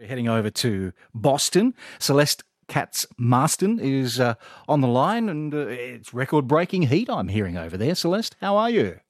We're 0.00 0.06
heading 0.06 0.28
over 0.30 0.48
to 0.48 0.94
Boston. 1.14 1.74
Celeste 1.98 2.42
Katz 2.68 3.06
Marston 3.18 3.78
is 3.78 4.18
uh, 4.18 4.34
on 4.66 4.80
the 4.80 4.88
line, 4.88 5.28
and 5.28 5.52
uh, 5.52 5.66
it's 5.66 6.14
record 6.14 6.48
breaking 6.48 6.82
heat 6.84 7.10
I'm 7.10 7.28
hearing 7.28 7.58
over 7.58 7.76
there. 7.76 7.94
Celeste, 7.94 8.34
how 8.40 8.56
are 8.56 8.70
you? 8.70 9.00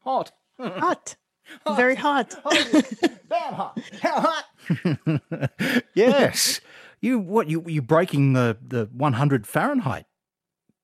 Hot. 0.00 0.32
Hot. 0.60 1.16
hot. 1.64 1.76
Very 1.76 1.94
hot. 1.94 2.34
Damn 3.30 3.54
hot. 3.54 3.80
How 4.02 4.20
hot? 4.20 5.80
yes. 5.94 6.60
You 7.00 7.18
what 7.18 7.48
you 7.48 7.64
you 7.66 7.80
breaking 7.80 8.34
the 8.34 8.58
the 8.60 8.90
100 8.92 9.46
Fahrenheit 9.46 10.04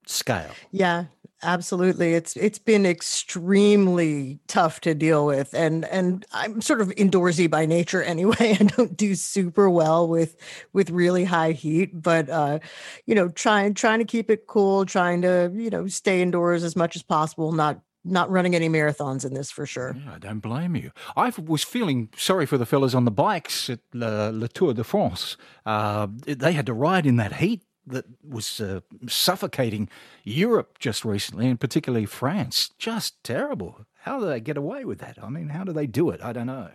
scale. 0.06 0.52
Yeah, 0.70 1.06
absolutely 1.42 2.14
it's 2.14 2.36
it's 2.36 2.58
been 2.58 2.86
extremely 2.86 4.38
tough 4.46 4.80
to 4.80 4.94
deal 4.94 5.26
with 5.26 5.52
and 5.54 5.84
and 5.86 6.24
i'm 6.32 6.60
sort 6.60 6.80
of 6.80 6.88
indoorsy 6.90 7.50
by 7.50 7.66
nature 7.66 8.02
anyway 8.02 8.34
i 8.60 8.64
don't 8.64 8.96
do 8.96 9.14
super 9.14 9.68
well 9.68 10.08
with 10.08 10.36
with 10.72 10.90
really 10.90 11.24
high 11.24 11.52
heat 11.52 11.90
but 12.00 12.28
uh 12.28 12.58
you 13.06 13.14
know 13.14 13.28
trying 13.28 13.74
trying 13.74 13.98
to 13.98 14.04
keep 14.04 14.30
it 14.30 14.46
cool 14.46 14.86
trying 14.86 15.22
to 15.22 15.50
you 15.54 15.70
know 15.70 15.86
stay 15.86 16.22
indoors 16.22 16.64
as 16.64 16.76
much 16.76 16.96
as 16.96 17.02
possible 17.02 17.52
not 17.52 17.80
not 18.04 18.30
running 18.30 18.54
any 18.54 18.68
marathons 18.68 19.24
in 19.24 19.34
this 19.34 19.50
for 19.50 19.64
sure. 19.66 19.94
Yeah, 19.96 20.14
I 20.14 20.18
don't 20.18 20.40
blame 20.40 20.74
you. 20.74 20.90
I 21.16 21.32
was 21.38 21.62
feeling 21.62 22.08
sorry 22.16 22.46
for 22.46 22.58
the 22.58 22.66
fellas 22.66 22.94
on 22.94 23.04
the 23.04 23.10
bikes 23.10 23.70
at 23.70 23.78
Le 23.92 24.48
Tour 24.48 24.74
de 24.74 24.82
France. 24.82 25.36
Uh, 25.64 26.08
they 26.26 26.52
had 26.52 26.66
to 26.66 26.74
ride 26.74 27.06
in 27.06 27.16
that 27.16 27.34
heat 27.34 27.62
that 27.86 28.04
was 28.26 28.60
uh, 28.60 28.80
suffocating 29.08 29.88
Europe 30.24 30.78
just 30.78 31.04
recently, 31.04 31.48
and 31.48 31.60
particularly 31.60 32.06
France. 32.06 32.70
Just 32.78 33.22
terrible. 33.24 33.86
How 34.00 34.18
do 34.18 34.26
they 34.26 34.40
get 34.40 34.56
away 34.56 34.84
with 34.84 34.98
that? 34.98 35.18
I 35.22 35.28
mean, 35.28 35.50
how 35.50 35.64
do 35.64 35.72
they 35.72 35.86
do 35.86 36.10
it? 36.10 36.20
I 36.22 36.32
don't 36.32 36.46
know. 36.46 36.70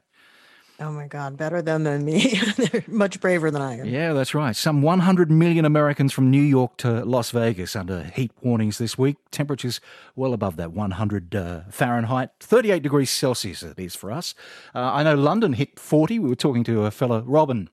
Oh 0.80 0.92
my 0.92 1.08
God, 1.08 1.38
better 1.38 1.60
them 1.64 1.84
than 1.84 2.06
me. 2.06 2.40
They're 2.58 2.84
much 2.88 3.20
braver 3.20 3.50
than 3.50 3.64
I 3.64 3.80
am. 3.80 3.86
Yeah, 3.86 4.14
that's 4.14 4.36
right. 4.36 4.56
Some 4.56 4.84
100 4.84 5.32
million 5.32 5.66
Americans 5.66 6.14
from 6.14 6.30
New 6.30 6.42
York 6.42 6.78
to 6.78 7.04
Las 7.04 7.32
Vegas 7.32 7.76
under 7.76 8.04
heat 8.04 8.32
warnings 8.44 8.78
this 8.78 8.96
week. 8.96 9.18
Temperatures 9.32 9.82
well 10.16 10.34
above 10.34 10.56
that 10.58 10.74
100 10.74 11.34
uh, 11.34 11.62
Fahrenheit, 11.72 12.30
38 12.40 12.84
degrees 12.84 13.10
Celsius 13.10 13.64
it 13.64 13.80
is 13.80 13.96
for 13.96 14.12
us. 14.12 14.36
Uh, 14.76 14.92
I 14.94 15.02
know 15.02 15.16
London 15.16 15.54
hit 15.54 15.80
40. 15.80 16.20
We 16.20 16.30
were 16.30 16.36
talking 16.36 16.64
to 16.66 16.86
a 16.86 16.92
fellow, 16.92 17.24
Robin, 17.26 17.70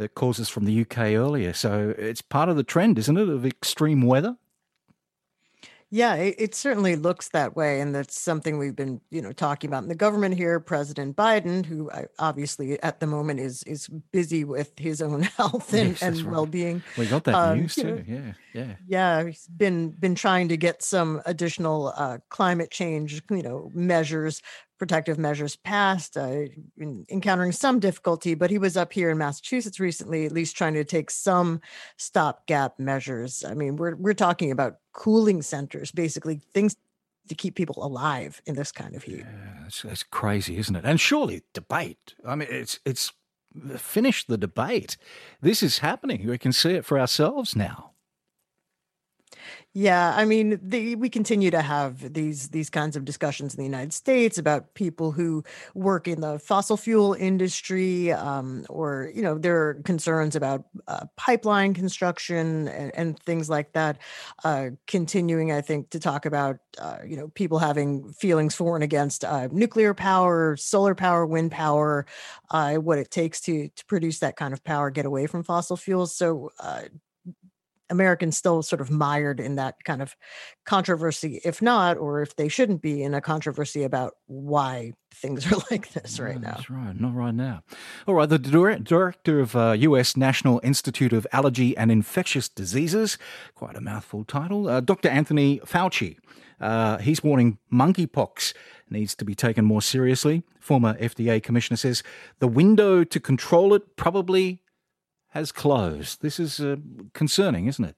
us 0.00 0.48
from 0.48 0.64
the 0.64 0.80
UK 0.82 0.98
earlier. 1.14 1.52
So 1.52 1.94
it's 1.98 2.22
part 2.22 2.48
of 2.48 2.56
the 2.56 2.64
trend, 2.64 2.98
isn't 2.98 3.16
it, 3.16 3.28
of 3.28 3.44
extreme 3.46 4.02
weather? 4.02 4.36
Yeah, 5.90 6.16
it, 6.16 6.34
it, 6.36 6.54
certainly 6.56 6.96
looks 6.96 7.28
that 7.28 7.54
way, 7.54 7.80
and 7.80 7.94
that's 7.94 8.20
something 8.20 8.58
we've 8.58 8.74
been, 8.74 9.00
you 9.10 9.22
know, 9.22 9.30
talking 9.30 9.70
about 9.70 9.84
in 9.84 9.88
the 9.88 9.94
government 9.94 10.34
here. 10.34 10.58
President 10.58 11.14
Biden, 11.14 11.64
who 11.64 11.88
obviously 12.18 12.82
at 12.82 12.98
the 12.98 13.06
moment 13.06 13.38
is 13.38 13.62
is 13.62 13.86
busy 14.10 14.42
with 14.42 14.76
his 14.76 15.00
own 15.00 15.22
health 15.36 15.72
and, 15.72 15.90
yes, 15.90 16.02
and 16.02 16.16
right. 16.16 16.32
well 16.32 16.44
being. 16.44 16.82
We 16.98 17.06
got 17.06 17.22
that 17.24 17.36
um, 17.36 17.60
news 17.60 17.76
too. 17.76 17.84
Know, 17.84 18.04
yeah, 18.04 18.32
yeah, 18.52 18.74
yeah. 18.88 19.24
He's 19.26 19.46
been 19.46 19.90
been 19.90 20.16
trying 20.16 20.48
to 20.48 20.56
get 20.56 20.82
some 20.82 21.22
additional 21.24 21.92
uh, 21.96 22.18
climate 22.30 22.72
change, 22.72 23.22
you 23.30 23.42
know, 23.42 23.70
measures 23.72 24.42
protective 24.78 25.18
measures 25.18 25.56
passed, 25.56 26.16
uh, 26.16 26.42
encountering 27.08 27.52
some 27.52 27.80
difficulty, 27.80 28.34
but 28.34 28.50
he 28.50 28.58
was 28.58 28.76
up 28.76 28.92
here 28.92 29.10
in 29.10 29.18
Massachusetts 29.18 29.80
recently, 29.80 30.26
at 30.26 30.32
least 30.32 30.56
trying 30.56 30.74
to 30.74 30.84
take 30.84 31.10
some 31.10 31.60
stopgap 31.96 32.78
measures. 32.78 33.44
I 33.44 33.54
mean, 33.54 33.76
we're 33.76 33.96
we're 33.96 34.14
talking 34.14 34.50
about 34.50 34.78
cooling 34.92 35.42
centers, 35.42 35.92
basically 35.92 36.40
things 36.52 36.76
to 37.28 37.34
keep 37.34 37.54
people 37.54 37.84
alive 37.84 38.40
in 38.46 38.54
this 38.54 38.72
kind 38.72 38.94
of 38.94 39.02
heat. 39.02 39.18
Yeah, 39.18 39.66
it's, 39.66 39.84
it's 39.84 40.02
crazy, 40.02 40.58
isn't 40.58 40.76
it? 40.76 40.84
And 40.84 41.00
surely 41.00 41.42
debate. 41.52 42.14
I 42.24 42.36
mean, 42.36 42.48
it's 42.50 42.78
it's 42.84 43.12
finished 43.76 44.28
the 44.28 44.38
debate. 44.38 44.96
This 45.40 45.62
is 45.62 45.78
happening. 45.78 46.26
We 46.26 46.38
can 46.38 46.52
see 46.52 46.72
it 46.72 46.84
for 46.84 46.98
ourselves 46.98 47.56
now. 47.56 47.92
Yeah, 49.78 50.14
I 50.16 50.24
mean, 50.24 50.58
the, 50.62 50.96
we 50.96 51.10
continue 51.10 51.50
to 51.50 51.60
have 51.60 52.14
these 52.14 52.48
these 52.48 52.70
kinds 52.70 52.96
of 52.96 53.04
discussions 53.04 53.52
in 53.52 53.58
the 53.58 53.64
United 53.64 53.92
States 53.92 54.38
about 54.38 54.72
people 54.72 55.12
who 55.12 55.44
work 55.74 56.08
in 56.08 56.22
the 56.22 56.38
fossil 56.38 56.78
fuel 56.78 57.12
industry, 57.12 58.10
um, 58.10 58.64
or 58.70 59.12
you 59.14 59.20
know, 59.20 59.36
there 59.36 59.60
are 59.60 59.74
concerns 59.84 60.34
about 60.34 60.64
uh, 60.88 61.04
pipeline 61.16 61.74
construction 61.74 62.68
and, 62.68 62.90
and, 62.94 63.18
things 63.20 63.50
like 63.50 63.72
that. 63.74 63.98
Uh, 64.44 64.70
continuing, 64.86 65.52
I 65.52 65.60
think, 65.60 65.90
to 65.90 66.00
talk 66.00 66.24
about 66.24 66.56
uh, 66.78 66.98
you 67.04 67.18
know 67.18 67.28
people 67.28 67.58
having 67.58 68.12
feelings 68.14 68.54
for 68.54 68.76
and 68.76 68.84
against 68.84 69.24
uh, 69.26 69.48
nuclear 69.52 69.92
power, 69.92 70.56
solar 70.56 70.94
power, 70.94 71.26
wind 71.26 71.52
power, 71.52 72.06
uh, 72.50 72.76
what 72.76 72.98
it 72.98 73.10
takes 73.10 73.42
to 73.42 73.68
to 73.68 73.84
produce 73.84 74.20
that 74.20 74.36
kind 74.36 74.54
of 74.54 74.64
power, 74.64 74.90
get 74.90 75.04
away 75.04 75.26
from 75.26 75.42
fossil 75.42 75.76
fuels. 75.76 76.14
So 76.16 76.50
uh, 76.58 76.84
Americans 77.90 78.36
still 78.36 78.62
sort 78.62 78.80
of 78.80 78.90
mired 78.90 79.40
in 79.40 79.56
that 79.56 79.84
kind 79.84 80.02
of 80.02 80.16
controversy, 80.64 81.40
if 81.44 81.62
not, 81.62 81.96
or 81.96 82.22
if 82.22 82.36
they 82.36 82.48
shouldn't 82.48 82.82
be 82.82 83.02
in 83.02 83.14
a 83.14 83.20
controversy 83.20 83.84
about 83.84 84.14
why 84.26 84.92
things 85.14 85.50
are 85.50 85.56
like 85.70 85.92
this 85.92 86.18
right 86.18 86.40
now. 86.40 86.54
That's 86.56 86.70
right, 86.70 86.98
not 86.98 87.14
right 87.14 87.34
now. 87.34 87.62
All 88.06 88.14
right, 88.14 88.28
the 88.28 88.38
director 88.38 89.40
of 89.40 89.56
uh, 89.56 89.72
U.S. 89.78 90.16
National 90.16 90.60
Institute 90.62 91.12
of 91.12 91.26
Allergy 91.32 91.76
and 91.76 91.90
Infectious 91.90 92.48
Diseases, 92.48 93.18
quite 93.54 93.76
a 93.76 93.80
mouthful 93.80 94.24
title, 94.24 94.68
uh, 94.68 94.80
Dr. 94.80 95.08
Anthony 95.08 95.60
Fauci. 95.60 96.16
Uh, 96.60 96.98
he's 96.98 97.22
warning 97.22 97.58
monkeypox 97.72 98.54
needs 98.90 99.14
to 99.16 99.24
be 99.24 99.34
taken 99.34 99.64
more 99.64 99.82
seriously. 99.82 100.42
Former 100.60 100.94
FDA 100.94 101.42
commissioner 101.42 101.76
says 101.76 102.02
the 102.38 102.48
window 102.48 103.04
to 103.04 103.20
control 103.20 103.74
it 103.74 103.96
probably 103.96 104.62
has 105.36 105.52
closed. 105.52 106.22
This 106.22 106.40
is 106.40 106.60
uh, 106.60 106.76
concerning, 107.14 107.66
isn't 107.66 107.84
it? 107.84 107.96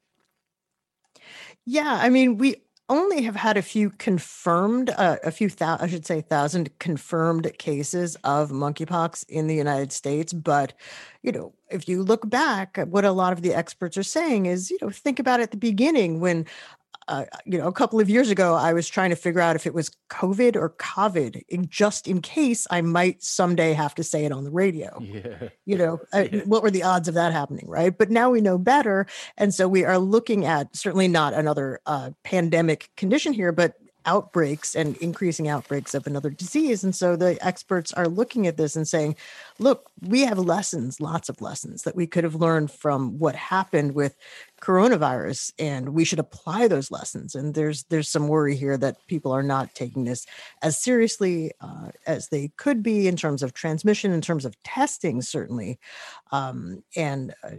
Yeah, 1.65 1.99
I 2.01 2.09
mean, 2.09 2.39
we 2.39 2.57
only 2.89 3.23
have 3.23 3.37
had 3.37 3.57
a 3.57 3.63
few 3.63 3.91
confirmed, 3.91 4.91
uh, 4.91 5.17
a 5.23 5.31
few 5.31 5.51
thousand, 5.51 5.85
I 5.85 5.91
should 5.91 6.07
say, 6.07 6.23
thousand 6.23 6.71
confirmed 6.79 7.51
cases 7.59 8.17
of 8.25 8.51
monkeypox 8.51 9.25
in 9.29 9.47
the 9.47 9.55
United 9.55 9.93
States. 9.93 10.33
But, 10.33 10.73
you 11.23 11.33
know, 11.33 11.53
if 11.71 11.89
you 11.89 12.03
look 12.03 12.29
back, 12.31 12.79
what 12.89 13.05
a 13.05 13.13
lot 13.13 13.35
of 13.35 13.43
the 13.43 13.55
experts 13.55 13.99
are 13.99 14.03
saying 14.03 14.47
is, 14.47 14.71
you 14.71 14.79
know, 14.81 14.91
think 14.91 15.19
about 15.19 15.41
at 15.41 15.51
the 15.51 15.59
beginning 15.59 16.21
when 16.21 16.47
uh, 17.09 17.25
you 17.47 17.59
know, 17.59 17.67
a 17.67 17.73
couple 17.73 17.99
of 17.99 18.11
years 18.11 18.31
ago, 18.31 18.55
I 18.55 18.73
was 18.75 18.87
trying 18.87 19.11
to 19.11 19.17
figure 19.17 19.41
out 19.41 19.57
if 19.57 19.67
it 19.67 19.75
was 19.75 19.91
COVID 20.11 20.57
or 20.57 20.71
COVID, 20.71 21.43
in, 21.49 21.69
just 21.69 22.07
in 22.07 22.21
case 22.21 22.67
I 22.71 22.83
might 22.83 23.23
someday 23.23 23.73
have 23.73 23.95
to 23.97 24.05
say 24.05 24.27
it 24.27 24.33
on 24.33 24.45
the 24.45 24.51
radio. 24.51 24.99
Yeah. 25.01 25.49
You 25.65 25.79
know, 25.79 26.01
uh, 26.13 26.27
yeah. 26.31 26.41
what 26.45 26.63
were 26.63 26.71
the 26.71 26.83
odds 26.83 27.09
of 27.09 27.15
that 27.15 27.33
happening, 27.33 27.67
right? 27.67 27.97
But 27.97 28.11
now 28.11 28.31
we 28.31 28.41
know 28.41 28.59
better, 28.59 29.07
and 29.39 29.55
so 29.55 29.67
we 29.67 29.85
are 29.85 29.99
looking 29.99 30.45
at 30.45 30.77
certainly 30.77 31.09
not 31.09 31.33
another 31.33 31.81
uh, 31.87 32.11
pandemic 32.25 32.91
condition 32.97 33.33
here, 33.33 33.53
but 33.53 33.75
outbreaks 34.09 34.75
and 34.75 34.97
increasing 34.97 35.49
outbreaks 35.49 35.95
of 35.95 36.07
another 36.07 36.31
disease. 36.31 36.83
And 36.83 36.95
so 36.95 37.15
the 37.15 37.39
experts 37.47 37.93
are 37.93 38.09
looking 38.09 38.47
at 38.47 38.57
this 38.57 38.75
and 38.75 38.89
saying, 38.89 39.17
look, 39.59 39.91
we 40.01 40.23
have 40.23 40.39
lessons, 40.39 40.99
lots 40.99 41.29
of 41.29 41.43
lessons 41.43 41.83
that 41.83 41.95
we 41.95 42.07
could 42.07 42.25
have 42.25 42.35
learned 42.35 42.71
from 42.71 43.19
what 43.19 43.35
happened 43.35 43.95
with 43.95 44.17
coronavirus 44.63 45.53
and 45.59 45.91
we 45.91 46.05
should 46.05 46.19
apply 46.19 46.67
those 46.67 46.91
lessons 46.91 47.37
and 47.37 47.55
there's 47.55 47.85
there's 47.85 48.09
some 48.09 48.27
worry 48.27 48.57
here 48.57 48.77
that 48.77 48.97
people 49.07 49.31
are 49.31 49.43
not 49.43 49.73
taking 49.73 50.03
this 50.05 50.27
as 50.63 50.77
seriously 50.77 51.53
uh, 51.61 51.91
as 52.09 52.29
they 52.29 52.51
could 52.57 52.83
be 52.83 53.07
in 53.07 53.17
terms 53.17 53.45
of 53.45 53.55
transmission 53.55 54.11
in 54.11 54.21
terms 54.21 54.45
of 54.45 54.61
testing 54.65 55.23
certainly 55.23 55.79
um, 56.33 56.83
and 56.97 57.33
uh, 57.45 57.51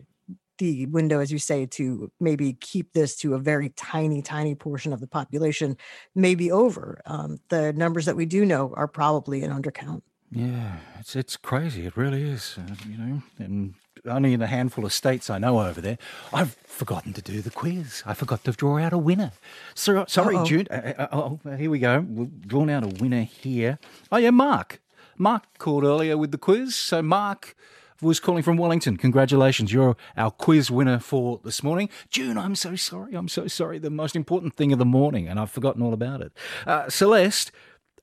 the 0.60 0.86
window, 0.86 1.20
as 1.20 1.32
you 1.32 1.40
say, 1.40 1.66
to 1.66 2.12
maybe 2.20 2.54
keep 2.54 2.94
this 2.94 3.16
to 3.18 3.34
a 3.34 3.40
very 3.40 3.70
tiny, 3.70 4.22
tiny 4.22 4.56
portion 4.56 4.94
of 4.94 5.00
the 5.00 5.08
population 5.08 5.76
may 6.14 6.36
be 6.36 6.52
over. 6.52 7.02
Um, 7.06 7.40
the 7.50 7.74
numbers 7.74 8.06
that 8.06 8.16
we 8.16 8.26
do 8.26 8.46
know 8.46 8.74
are 8.78 8.88
probably 8.88 9.42
an 9.44 9.52
undercount. 9.52 10.04
Yeah, 10.32 10.78
it's 11.00 11.16
it's 11.16 11.36
crazy. 11.38 11.88
It 11.88 11.98
really 11.98 12.22
is. 12.22 12.56
Uh, 12.58 12.76
you 12.88 12.98
know, 12.98 13.24
and 13.40 13.74
only 14.06 14.34
in 14.34 14.42
a 14.42 14.48
handful 14.48 14.86
of 14.86 14.94
states 14.94 15.30
I 15.30 15.40
know 15.40 15.60
over 15.60 15.82
there. 15.82 15.98
I've 16.32 16.56
forgotten 16.66 17.14
to 17.14 17.22
do 17.22 17.42
the 17.42 17.50
quiz. 17.50 18.04
I 18.06 18.14
forgot 18.14 18.44
to 18.44 18.52
draw 18.52 18.78
out 18.78 18.94
a 18.94 18.98
winner. 18.98 19.32
So, 19.74 20.06
sorry, 20.08 20.38
Uh-oh. 20.38 20.46
Jude. 20.46 20.68
Uh, 20.72 20.94
uh, 20.98 21.08
oh, 21.12 21.40
here 21.58 21.70
we 21.70 21.80
go. 21.80 22.00
We've 22.02 22.48
drawn 22.48 22.70
out 22.70 22.84
a 22.84 22.88
winner 22.88 23.24
here. 23.24 23.80
Oh 24.12 24.18
yeah, 24.18 24.30
Mark. 24.30 24.80
Mark 25.18 25.44
called 25.58 25.84
earlier 25.84 26.18
with 26.18 26.32
the 26.32 26.38
quiz. 26.38 26.76
So 26.76 27.02
Mark 27.02 27.56
was 28.02 28.20
calling 28.20 28.44
from 28.44 28.58
Wellington. 28.58 28.98
Congratulations, 28.98 29.74
you're 29.74 29.96
our 30.18 30.32
quiz 30.32 30.72
winner 30.72 31.00
for 31.00 31.40
this 31.44 31.64
morning. 31.64 31.90
June, 32.10 32.38
I'm 32.38 32.56
so 32.56 32.76
sorry. 32.76 33.16
I'm 33.16 33.28
so 33.28 33.48
sorry. 33.48 33.80
The 33.80 33.90
most 33.90 34.16
important 34.16 34.56
thing 34.56 34.72
of 34.72 34.80
the 34.80 34.86
morning, 34.86 35.28
and 35.28 35.40
I've 35.40 35.52
forgotten 35.52 35.82
all 35.82 35.94
about 35.94 36.22
it. 36.22 36.32
Uh, 36.66 36.90
Celeste, 36.90 37.52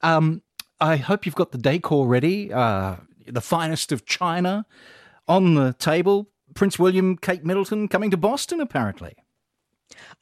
um, 0.03 0.43
I 0.81 0.97
hope 0.97 1.25
you've 1.25 1.35
got 1.35 1.53
the 1.53 1.59
decor 1.59 2.07
ready. 2.07 2.53
Uh, 2.53 2.97
the 3.27 3.41
finest 3.41 3.93
of 3.93 4.07
China 4.07 4.67
on 5.27 5.55
the 5.55 5.73
table. 5.75 6.29
Prince 6.55 6.79
William, 6.79 7.17
Kate 7.17 7.45
Middleton 7.45 7.89
coming 7.89 8.11
to 8.11 8.17
Boston, 8.17 8.61
apparently. 8.61 9.15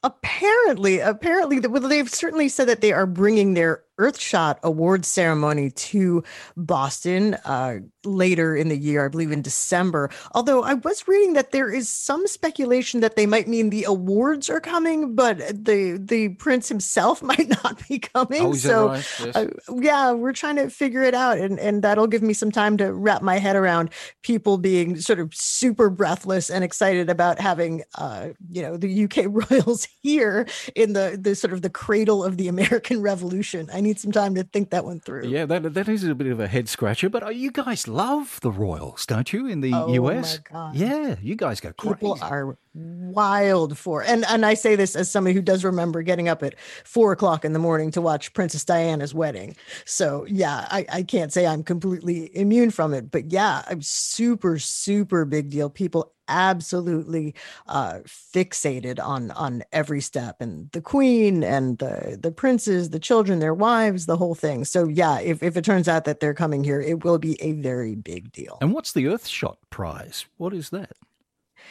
Apparently, 0.03 0.99
apparently, 0.99 1.59
well, 1.59 1.81
they've 1.81 2.09
certainly 2.09 2.49
said 2.49 2.67
that 2.67 2.81
they 2.81 2.91
are 2.91 3.05
bringing 3.05 3.53
their 3.53 3.83
Earthshot 3.99 4.57
Awards 4.63 5.07
ceremony 5.07 5.71
to 5.71 6.23
Boston 6.57 7.35
uh, 7.45 7.79
later 8.03 8.55
in 8.55 8.69
the 8.69 8.77
year, 8.77 9.05
I 9.05 9.07
believe 9.07 9.31
in 9.31 9.41
December. 9.41 10.09
Although 10.33 10.63
I 10.63 10.75
was 10.75 11.07
reading 11.07 11.33
that 11.33 11.51
there 11.51 11.71
is 11.71 11.89
some 11.89 12.27
speculation 12.27 12.99
that 13.01 13.15
they 13.15 13.25
might 13.25 13.47
mean 13.47 13.69
the 13.69 13.85
awards 13.85 14.49
are 14.49 14.59
coming, 14.59 15.15
but 15.15 15.37
the 15.37 15.99
the 16.01 16.29
prince 16.29 16.69
himself 16.69 17.21
might 17.23 17.49
not 17.63 17.87
be 17.87 17.99
coming. 17.99 18.41
Oh, 18.41 18.53
so 18.53 18.89
right? 18.89 19.07
yes. 19.23 19.35
uh, 19.35 19.47
yeah, 19.79 20.11
we're 20.11 20.33
trying 20.33 20.57
to 20.57 20.69
figure 20.69 21.03
it 21.03 21.13
out, 21.13 21.37
and 21.37 21.59
and 21.59 21.81
that'll 21.81 22.07
give 22.07 22.21
me 22.21 22.33
some 22.33 22.51
time 22.51 22.77
to 22.77 22.93
wrap 22.93 23.21
my 23.21 23.39
head 23.39 23.55
around 23.55 23.89
people 24.21 24.57
being 24.57 24.99
sort 24.99 25.19
of 25.19 25.33
super 25.33 25.89
breathless 25.89 26.49
and 26.49 26.63
excited 26.63 27.09
about 27.09 27.39
having 27.39 27.83
uh, 27.95 28.29
you 28.49 28.61
know 28.61 28.77
the 28.77 29.05
UK 29.05 29.25
royals 29.49 29.87
here 30.01 30.47
in 30.75 30.93
the 30.93 31.17
the 31.19 31.35
sort 31.35 31.53
of 31.53 31.61
the 31.61 31.69
cradle 31.69 32.23
of 32.23 32.37
the 32.37 32.47
American 32.47 33.01
Revolution. 33.01 33.69
I 33.73 33.81
need 33.85 33.99
some 33.99 34.11
time 34.11 34.35
to 34.35 34.43
think 34.43 34.71
that 34.71 34.83
one 34.83 34.99
through. 34.99 35.27
Yeah, 35.27 35.45
that 35.45 35.73
that 35.73 35.87
is 35.87 36.03
a 36.03 36.13
bit 36.15 36.27
of 36.27 36.39
a 36.39 36.47
head 36.47 36.67
scratcher. 36.67 37.09
But 37.09 37.23
uh, 37.23 37.29
you 37.29 37.51
guys 37.51 37.87
love 37.87 38.39
the 38.41 38.51
Royals, 38.51 39.05
don't 39.05 39.31
you? 39.31 39.47
In 39.47 39.61
the 39.61 39.73
Oh, 39.73 39.93
US, 39.93 40.39
my 40.39 40.43
God. 40.51 40.75
yeah, 40.75 41.15
you 41.21 41.35
guys 41.35 41.59
go 41.61 41.71
crazy. 41.73 41.93
People 41.95 42.17
are 42.21 42.57
wild 42.73 43.77
for, 43.77 44.03
and 44.03 44.25
and 44.25 44.45
I 44.45 44.53
say 44.55 44.75
this 44.75 44.95
as 44.95 45.09
somebody 45.09 45.33
who 45.33 45.41
does 45.41 45.63
remember 45.63 46.01
getting 46.01 46.27
up 46.27 46.43
at 46.43 46.55
four 46.83 47.11
o'clock 47.11 47.45
in 47.45 47.53
the 47.53 47.59
morning 47.59 47.91
to 47.91 48.01
watch 48.01 48.33
Princess 48.33 48.65
Diana's 48.65 49.13
wedding. 49.13 49.55
So 49.85 50.25
yeah, 50.27 50.67
I, 50.71 50.85
I 50.91 51.03
can't 51.03 51.31
say 51.31 51.45
I'm 51.47 51.63
completely 51.63 52.35
immune 52.35 52.71
from 52.71 52.93
it, 52.93 53.11
but 53.11 53.31
yeah, 53.31 53.63
I'm 53.67 53.81
super 53.81 54.59
super 54.59 55.25
big 55.25 55.49
deal. 55.49 55.69
People 55.69 56.11
absolutely 56.27 57.33
uh 57.67 57.99
fixated 58.05 58.99
on 59.03 59.31
on 59.31 59.63
every 59.71 60.01
step 60.01 60.37
and 60.39 60.69
the 60.71 60.81
queen 60.81 61.43
and 61.43 61.77
the 61.77 62.17
the 62.21 62.31
princes 62.31 62.89
the 62.89 62.99
children 62.99 63.39
their 63.39 63.53
wives 63.53 64.05
the 64.05 64.17
whole 64.17 64.35
thing 64.35 64.65
so 64.65 64.87
yeah 64.87 65.19
if, 65.19 65.41
if 65.41 65.55
it 65.57 65.63
turns 65.63 65.87
out 65.87 66.05
that 66.05 66.19
they're 66.19 66.33
coming 66.33 66.63
here 66.63 66.81
it 66.81 67.03
will 67.03 67.19
be 67.19 67.41
a 67.41 67.53
very 67.53 67.95
big 67.95 68.31
deal 68.31 68.57
and 68.61 68.73
what's 68.73 68.93
the 68.93 69.05
Earthshot 69.05 69.57
Prize? 69.69 70.25
What 70.37 70.53
is 70.53 70.69
that? 70.71 70.93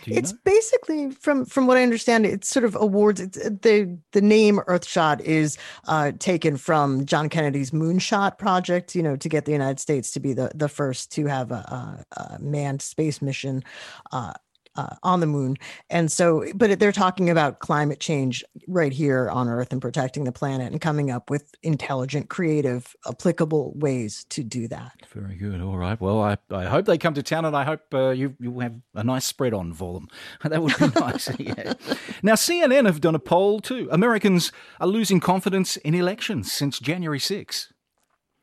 It's 0.06 0.32
know? 0.32 0.38
basically 0.44 1.10
from 1.10 1.44
from 1.44 1.66
what 1.66 1.76
i 1.76 1.82
understand 1.82 2.26
it's 2.26 2.48
sort 2.48 2.64
of 2.64 2.76
awards 2.76 3.20
it's 3.20 3.38
uh, 3.38 3.50
the 3.62 3.98
the 4.12 4.20
name 4.20 4.60
earthshot 4.66 5.20
is 5.20 5.58
uh 5.86 6.12
taken 6.18 6.56
from 6.56 7.06
john 7.06 7.28
kennedy's 7.28 7.70
moonshot 7.70 8.38
project 8.38 8.94
you 8.94 9.02
know 9.02 9.16
to 9.16 9.28
get 9.28 9.44
the 9.44 9.52
united 9.52 9.80
states 9.80 10.10
to 10.12 10.20
be 10.20 10.32
the 10.32 10.50
the 10.54 10.68
first 10.68 11.12
to 11.12 11.26
have 11.26 11.50
a, 11.50 12.04
a, 12.12 12.20
a 12.20 12.38
manned 12.40 12.82
space 12.82 13.22
mission 13.22 13.62
uh 14.12 14.32
uh, 14.76 14.96
on 15.02 15.20
the 15.20 15.26
moon. 15.26 15.56
And 15.90 16.10
so, 16.10 16.44
but 16.54 16.78
they're 16.78 16.92
talking 16.92 17.30
about 17.30 17.60
climate 17.60 18.00
change 18.00 18.44
right 18.66 18.92
here 18.92 19.28
on 19.30 19.48
Earth 19.48 19.72
and 19.72 19.80
protecting 19.80 20.24
the 20.24 20.32
planet 20.32 20.72
and 20.72 20.80
coming 20.80 21.10
up 21.10 21.30
with 21.30 21.54
intelligent, 21.62 22.28
creative, 22.28 22.94
applicable 23.08 23.72
ways 23.76 24.24
to 24.30 24.42
do 24.42 24.68
that. 24.68 24.92
Very 25.12 25.36
good. 25.36 25.60
All 25.60 25.76
right. 25.76 26.00
Well, 26.00 26.20
I, 26.22 26.36
I 26.50 26.64
hope 26.64 26.86
they 26.86 26.98
come 26.98 27.14
to 27.14 27.22
town, 27.22 27.44
and 27.44 27.56
I 27.56 27.64
hope 27.64 27.82
uh, 27.92 28.10
you 28.10 28.34
you 28.40 28.58
have 28.60 28.74
a 28.94 29.04
nice 29.04 29.24
spread 29.24 29.54
on 29.54 29.72
for 29.72 29.94
them. 29.94 30.08
That 30.54 30.62
would 30.62 30.76
be 30.78 31.00
nice. 31.00 31.30
yeah. 31.38 31.72
Now, 32.22 32.34
CNN 32.34 32.86
have 32.86 33.00
done 33.00 33.14
a 33.14 33.18
poll 33.18 33.60
too. 33.60 33.88
Americans 33.90 34.52
are 34.80 34.86
losing 34.86 35.20
confidence 35.20 35.76
in 35.78 35.94
elections 35.94 36.52
since 36.52 36.78
January 36.78 37.18
6. 37.18 37.72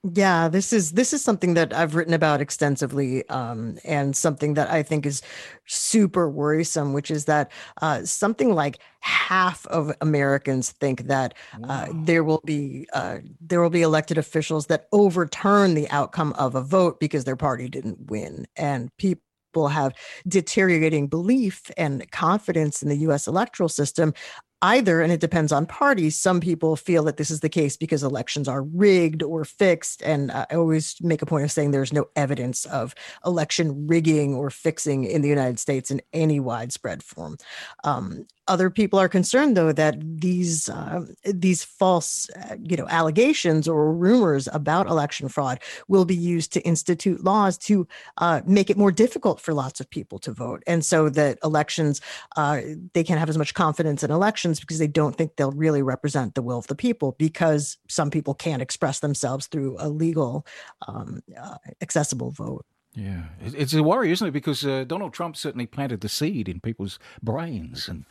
Yeah, 0.03 0.47
this 0.47 0.73
is 0.73 0.93
this 0.93 1.13
is 1.13 1.23
something 1.23 1.53
that 1.53 1.73
I've 1.73 1.93
written 1.93 2.15
about 2.15 2.41
extensively, 2.41 3.27
um, 3.29 3.77
and 3.85 4.17
something 4.17 4.55
that 4.55 4.67
I 4.71 4.81
think 4.81 5.05
is 5.05 5.21
super 5.67 6.27
worrisome, 6.27 6.93
which 6.93 7.11
is 7.11 7.25
that 7.25 7.51
uh, 7.83 8.03
something 8.03 8.55
like 8.55 8.79
half 9.01 9.63
of 9.67 9.93
Americans 10.01 10.71
think 10.71 11.03
that 11.03 11.35
uh, 11.69 11.85
Wow. 11.85 11.93
there 11.93 12.23
will 12.23 12.41
be 12.45 12.87
uh, 12.93 13.19
there 13.39 13.61
will 13.61 13.69
be 13.69 13.83
elected 13.83 14.17
officials 14.17 14.65
that 14.67 14.87
overturn 14.91 15.75
the 15.75 15.87
outcome 15.91 16.33
of 16.33 16.55
a 16.55 16.63
vote 16.63 16.99
because 16.99 17.23
their 17.23 17.35
party 17.35 17.69
didn't 17.69 18.09
win, 18.09 18.47
and 18.55 18.89
people 18.97 19.67
have 19.69 19.93
deteriorating 20.27 21.09
belief 21.09 21.69
and 21.77 22.09
confidence 22.11 22.81
in 22.81 22.89
the 22.89 22.97
U.S. 22.97 23.27
electoral 23.27 23.69
system 23.69 24.13
either, 24.61 25.01
and 25.01 25.11
it 25.11 25.19
depends 25.19 25.51
on 25.51 25.65
parties. 25.65 26.19
Some 26.19 26.39
people 26.39 26.75
feel 26.75 27.03
that 27.03 27.17
this 27.17 27.31
is 27.31 27.39
the 27.39 27.49
case 27.49 27.77
because 27.77 28.03
elections 28.03 28.47
are 28.47 28.63
rigged 28.63 29.23
or 29.23 29.43
fixed. 29.45 30.01
And 30.03 30.31
I 30.31 30.45
always 30.51 30.95
make 31.01 31.21
a 31.21 31.25
point 31.25 31.43
of 31.43 31.51
saying 31.51 31.71
there's 31.71 31.93
no 31.93 32.07
evidence 32.15 32.65
of 32.65 32.93
election 33.25 33.87
rigging 33.87 34.35
or 34.35 34.49
fixing 34.49 35.03
in 35.03 35.21
the 35.21 35.29
United 35.29 35.59
States 35.59 35.91
in 35.91 36.01
any 36.13 36.39
widespread 36.39 37.03
form. 37.03 37.37
Um, 37.83 38.27
other 38.51 38.69
people 38.69 38.99
are 38.99 39.07
concerned, 39.07 39.55
though, 39.55 39.71
that 39.71 39.95
these 40.01 40.67
um, 40.67 41.15
these 41.23 41.63
false, 41.63 42.29
uh, 42.31 42.55
you 42.61 42.75
know, 42.75 42.85
allegations 42.89 43.65
or 43.65 43.93
rumors 43.93 44.49
about 44.51 44.87
election 44.87 45.29
fraud 45.29 45.59
will 45.87 46.03
be 46.03 46.15
used 46.15 46.51
to 46.53 46.61
institute 46.61 47.23
laws 47.23 47.57
to 47.59 47.87
uh, 48.17 48.41
make 48.45 48.69
it 48.69 48.77
more 48.77 48.91
difficult 48.91 49.39
for 49.39 49.53
lots 49.53 49.79
of 49.79 49.89
people 49.89 50.19
to 50.19 50.33
vote, 50.33 50.61
and 50.67 50.83
so 50.83 51.07
that 51.07 51.39
elections 51.45 52.01
uh, 52.35 52.59
they 52.93 53.05
can't 53.05 53.19
have 53.19 53.29
as 53.29 53.37
much 53.37 53.53
confidence 53.53 54.03
in 54.03 54.11
elections 54.11 54.59
because 54.59 54.79
they 54.79 54.87
don't 54.87 55.15
think 55.15 55.37
they'll 55.37 55.53
really 55.53 55.81
represent 55.81 56.35
the 56.35 56.41
will 56.41 56.57
of 56.57 56.67
the 56.67 56.75
people 56.75 57.15
because 57.17 57.77
some 57.87 58.11
people 58.11 58.33
can't 58.33 58.61
express 58.61 58.99
themselves 58.99 59.47
through 59.47 59.77
a 59.79 59.87
legal, 59.87 60.45
um, 60.89 61.21
uh, 61.41 61.55
accessible 61.81 62.31
vote. 62.31 62.65
Yeah, 62.93 63.23
it's 63.39 63.73
a 63.73 63.81
worry, 63.83 64.11
isn't 64.11 64.27
it? 64.27 64.31
Because 64.31 64.65
uh, 64.65 64.83
Donald 64.85 65.13
Trump 65.13 65.37
certainly 65.37 65.65
planted 65.65 66.01
the 66.01 66.09
seed 66.09 66.49
in 66.49 66.59
people's 66.59 66.99
brains, 67.23 67.87
and 67.87 68.03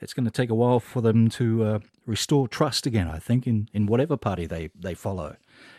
it's 0.00 0.12
going 0.12 0.24
to 0.24 0.30
take 0.30 0.50
a 0.50 0.56
while 0.56 0.80
for 0.80 1.00
them 1.00 1.28
to 1.30 1.64
uh, 1.64 1.78
restore 2.04 2.48
trust 2.48 2.84
again. 2.84 3.06
I 3.06 3.20
think 3.20 3.46
in, 3.46 3.68
in 3.72 3.86
whatever 3.86 4.16
party 4.16 4.46
they, 4.46 4.70
they 4.74 4.94
follow, 4.94 5.36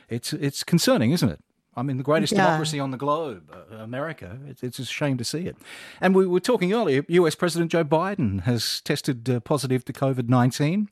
it's 0.07 0.31
it's 0.31 0.63
concerning, 0.63 1.11
isn't 1.11 1.29
it? 1.29 1.41
I 1.77 1.81
mean, 1.83 1.97
the 1.97 2.03
greatest 2.03 2.31
Yeah. 2.33 2.45
democracy 2.45 2.79
on 2.79 2.91
the 2.91 2.97
globe, 2.97 3.51
uh, 3.53 3.75
America. 3.75 4.39
It's, 4.47 4.63
it's 4.63 4.79
a 4.79 4.85
shame 4.85 5.17
to 5.17 5.23
see 5.25 5.45
it. 5.47 5.57
And 5.99 6.15
we 6.15 6.25
were 6.25 6.39
talking 6.39 6.71
earlier. 6.73 7.03
U.S. 7.09 7.35
President 7.35 7.71
Joe 7.71 7.83
Biden 7.83 8.41
has 8.43 8.81
tested 8.81 9.29
uh, 9.29 9.39
positive 9.41 9.83
to 9.85 9.93
COVID 9.93 10.29
nineteen, 10.29 10.87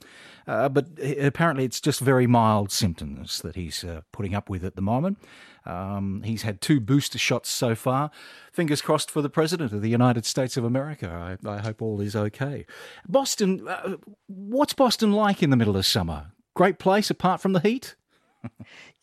uh, 0.47 0.67
but 0.69 0.87
apparently 1.19 1.63
it's 1.65 1.79
just 1.79 1.99
very 2.01 2.27
mild 2.27 2.71
symptoms 2.71 3.41
that 3.41 3.55
he's 3.55 3.83
uh, 3.83 4.01
putting 4.11 4.35
up 4.35 4.49
with 4.49 4.65
at 4.65 4.75
the 4.75 4.81
moment. 4.81 5.17
Um, 5.65 6.23
he's 6.25 6.41
had 6.41 6.59
two 6.59 6.81
booster 6.81 7.17
shots 7.17 7.49
so 7.49 7.73
far. 7.75 8.11
Fingers 8.51 8.81
crossed 8.81 9.09
for 9.09 9.21
the 9.21 9.29
President 9.29 9.71
of 9.71 9.81
the 9.81 9.89
United 9.89 10.25
States 10.25 10.57
of 10.57 10.65
America. 10.65 11.37
I, 11.45 11.49
I 11.49 11.59
hope 11.59 11.81
all 11.81 12.01
is 12.01 12.17
okay. 12.17 12.65
Boston, 13.07 13.65
uh, 13.69 13.95
what's 14.27 14.73
Boston 14.73 15.13
like 15.13 15.41
in 15.41 15.49
the 15.51 15.55
middle 15.55 15.77
of 15.77 15.85
summer? 15.85 16.33
Great 16.53 16.79
place 16.79 17.09
apart 17.09 17.39
from 17.39 17.53
the 17.53 17.61
heat? 17.61 17.95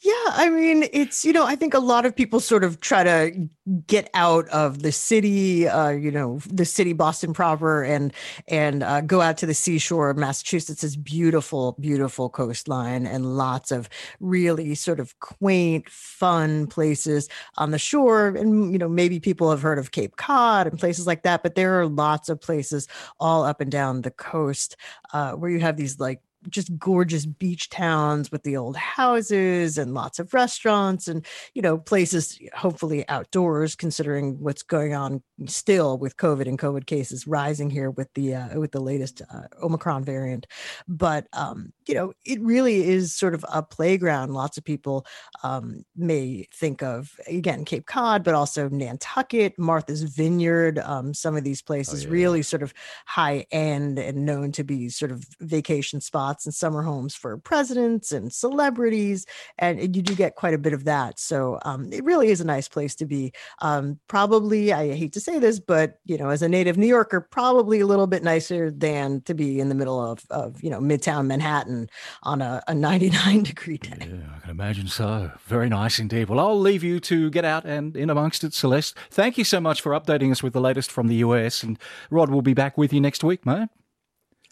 Yeah, 0.03 0.13
I 0.29 0.49
mean, 0.49 0.89
it's 0.95 1.27
you 1.27 1.33
know, 1.35 1.45
I 1.45 1.57
think 1.57 1.75
a 1.75 1.79
lot 1.79 2.07
of 2.07 2.17
people 2.17 2.41
sort 2.41 2.65
of 2.65 2.81
try 2.81 3.05
to 3.05 3.49
get 3.87 4.09
out 4.15 4.49
of 4.49 4.81
the 4.83 4.93
city, 4.93 5.69
uh, 5.69 5.91
you 5.91 6.11
know, 6.11 6.41
the 6.47 6.65
city 6.65 6.95
Boston 6.95 7.35
proper, 7.35 7.83
and 7.83 8.11
and 8.49 8.83
uh, 8.83 9.03
go 9.03 9.21
out 9.21 9.37
to 9.39 9.47
the 9.47 9.53
seashore 9.53 10.09
of 10.09 10.17
Massachusetts. 10.17 10.83
Is 10.83 10.97
beautiful, 10.97 11.77
beautiful 11.81 12.31
coastline, 12.31 13.07
and 13.07 13.37
lots 13.37 13.71
of 13.71 13.91
really 14.21 14.75
sort 14.75 15.01
of 15.01 15.19
quaint, 15.21 15.87
fun 15.91 16.67
places 16.67 17.29
on 17.59 17.71
the 17.71 17.79
shore. 17.79 18.29
And 18.29 18.73
you 18.73 18.79
know, 18.79 18.89
maybe 18.89 19.21
people 19.21 19.51
have 19.51 19.61
heard 19.61 19.79
of 19.79 19.91
Cape 19.91 20.17
Cod 20.17 20.67
and 20.67 20.79
places 20.79 21.07
like 21.07 21.25
that, 21.25 21.43
but 21.43 21.57
there 21.57 21.79
are 21.79 21.87
lots 21.87 22.31
of 22.31 22.41
places 22.41 22.89
all 23.19 23.45
up 23.45 23.61
and 23.61 23.71
down 23.71 24.01
the 24.01 24.11
coast 24.11 24.77
uh, 25.13 25.33
where 25.33 25.51
you 25.51 25.61
have 25.61 25.77
these 25.77 26.01
like 26.01 26.23
just 26.49 26.77
gorgeous 26.79 27.27
beach 27.27 27.69
towns 27.69 28.33
with 28.33 28.43
the 28.45 28.57
old 28.57 28.77
houses 28.77 29.77
and 29.77 29.93
lots 29.93 30.19
of 30.19 30.33
restaurants 30.33 31.07
and 31.07 31.27
you 31.55 31.61
know 31.61 31.77
places 31.77 32.39
hopefully 32.55 33.07
outdoors 33.09 33.77
considering 33.77 34.41
what's 34.41 34.63
going 34.63 34.95
on 34.95 35.23
still 35.47 35.99
with 35.99 36.17
covid 36.17 36.47
and 36.47 36.59
covid 36.59 36.87
cases 36.87 37.27
rising 37.27 37.69
here 37.69 37.91
with 37.91 38.09
the 38.15 38.35
uh, 38.35 38.59
with 38.59 38.73
the 38.73 38.81
latest 38.81 39.21
uh, 39.33 39.43
omicron 39.63 40.03
variant 40.03 40.47
but 40.89 41.27
um 41.35 41.73
you 41.87 41.95
know 41.95 42.13
it 42.25 42.41
really 42.41 42.89
is 42.89 43.15
sort 43.15 43.35
of 43.35 43.45
a 43.53 43.63
playground 43.63 44.33
lots 44.33 44.57
of 44.57 44.65
people 44.65 45.05
um 45.43 45.85
may 45.95 46.47
think 46.55 46.83
of 46.83 47.13
again 47.27 47.65
cape 47.65 47.87
cod 47.87 48.25
but 48.25 48.35
also 48.35 48.69
nantucket 48.71 49.59
martha's 49.59 50.03
vineyard 50.03 50.79
um 50.79 51.13
some 51.13 51.37
of 51.37 51.45
these 51.45 51.61
places 51.61 52.05
yeah. 52.05 52.11
really 52.11 52.43
sort 52.43 52.63
of 52.63 52.73
high 53.07 53.45
end 53.51 53.99
and 53.99 54.25
known 54.25 54.53
to 54.53 54.65
be 54.65 54.89
sort 54.89 55.13
of 55.13 55.25
vacation 55.41 56.01
spots 56.31 56.47
and 56.47 56.55
summer 56.55 56.83
homes 56.83 57.15
for 57.15 57.37
presidents 57.39 58.13
and 58.13 58.33
celebrities. 58.33 59.27
And 59.59 59.97
you 59.97 60.03
do 60.03 60.15
get 60.15 60.37
quite 60.37 60.55
a 60.55 60.59
bit 60.59 60.73
of 60.73 60.85
that. 60.85 61.19
So 61.19 61.59
um, 61.65 61.93
it 61.93 62.05
really 62.05 62.29
is 62.29 62.41
a 62.41 62.45
nice 62.45 62.69
place 62.69 62.95
to 62.97 63.07
be. 63.07 63.33
Um, 63.63 63.99
probably, 64.07 64.73
I 64.73 64.95
hate 64.95 65.13
to 65.15 65.21
say 65.21 65.41
this, 65.41 65.59
but 65.59 65.99
you 66.05 66.17
know, 66.17 66.29
as 66.29 66.43
a 66.43 66.49
native 66.49 66.79
New 66.79 66.87
Yorker, 66.87 67.21
probably 67.21 67.81
a 67.81 67.87
little 67.87 68.07
bit 68.07 68.23
nicer 68.23 68.71
than 68.71 69.23
to 69.23 69.35
be 69.35 69.59
in 69.59 69.69
the 69.69 69.75
middle 69.75 70.01
of, 70.01 70.25
of 70.31 70.63
you 70.63 70.71
know, 70.71 70.81
Midtown 70.81 71.27
Manhattan 71.27 71.89
on 72.23 72.41
a, 72.43 72.63
a 72.69 72.75
99 72.81 73.43
degree 73.43 73.79
day. 73.79 73.97
Yeah, 74.01 74.37
I 74.37 74.41
can 74.41 74.51
imagine 74.51 74.87
so. 74.87 75.33
Very 75.47 75.69
nice 75.69 75.99
indeed. 75.99 76.29
Well, 76.29 76.39
I'll 76.39 76.61
leave 76.61 76.85
you 76.85 77.01
to 77.01 77.31
get 77.31 77.45
out 77.45 77.65
and 77.65 77.97
in 77.97 78.09
amongst 78.09 78.45
it, 78.45 78.55
Celeste. 78.55 78.97
Thank 79.11 79.37
you 79.37 79.45
so 79.45 79.61
much 79.61 79.81
for 79.81 79.93
updating 79.93 80.31
us 80.31 80.45
with 80.45 80.53
the 80.53 80.61
latest 80.61 80.93
from 80.93 81.09
the 81.09 81.17
US. 81.17 81.65
And 81.65 81.77
Rod 82.09 82.31
will 82.31 82.43
be 82.43 82.55
back 82.55 82.79
with 82.79 82.93
you 82.93 83.01
next 83.01 83.25
week, 83.25 83.45
mate. 83.45 83.69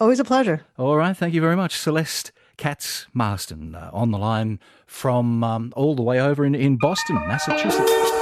Always 0.00 0.20
a 0.20 0.24
pleasure. 0.24 0.62
All 0.76 0.96
right. 0.96 1.16
Thank 1.16 1.34
you 1.34 1.40
very 1.40 1.56
much, 1.56 1.76
Celeste 1.76 2.30
Katz 2.56 3.06
Marston 3.12 3.74
uh, 3.74 3.90
on 3.92 4.10
the 4.10 4.18
line 4.18 4.60
from 4.86 5.42
um, 5.42 5.72
all 5.76 5.94
the 5.94 6.02
way 6.02 6.20
over 6.20 6.44
in, 6.44 6.54
in 6.54 6.76
Boston, 6.76 7.16
Massachusetts. 7.16 8.17